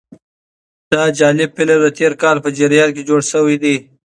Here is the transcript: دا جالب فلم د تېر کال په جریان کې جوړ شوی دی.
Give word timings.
دا 0.91 1.03
جالب 1.17 1.49
فلم 1.57 1.77
د 1.83 1.87
تېر 1.97 2.13
کال 2.21 2.37
په 2.43 2.49
جریان 2.57 2.89
کې 2.95 3.07
جوړ 3.09 3.21
شوی 3.31 3.55
دی. 3.63 3.75